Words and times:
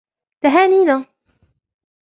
تهانينا! 0.41 1.05